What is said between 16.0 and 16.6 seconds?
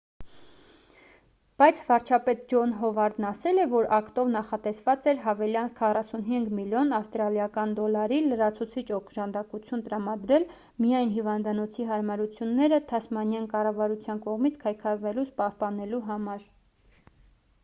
համար